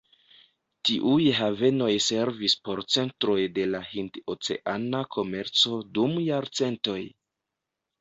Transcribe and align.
Tiuj 0.89 1.27
havenoj 1.39 1.89
servis 2.05 2.57
por 2.69 2.83
centroj 2.95 3.37
de 3.59 3.69
la 3.75 3.85
hind-oceana 3.93 5.05
komerco 5.19 5.79
dum 6.01 6.21
jarcentoj. 6.33 7.01